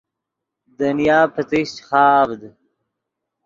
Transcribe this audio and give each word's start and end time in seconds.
دنیا 0.79 1.19
پتیشچ 1.33 1.75
خاڤد 1.87 2.41